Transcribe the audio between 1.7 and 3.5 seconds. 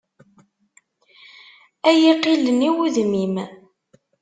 Ad yi-qilen, i wudem-im.